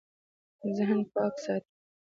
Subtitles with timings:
[0.77, 1.69] ذهن پاک ساتئ